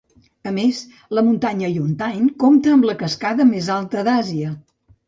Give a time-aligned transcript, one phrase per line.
[0.51, 0.79] A més,
[1.17, 4.61] la muntanya Yuntain compta amb la cascada més alta d'Àsia.